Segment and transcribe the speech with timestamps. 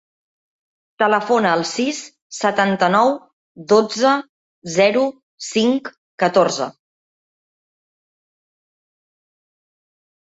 [1.01, 1.97] Telefona al sis,
[2.37, 3.11] setanta-nou,
[3.73, 4.13] dotze,
[4.77, 5.03] zero,
[5.49, 5.91] cinc,
[6.23, 6.71] catorze.